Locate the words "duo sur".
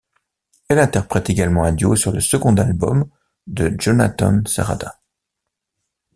1.73-2.11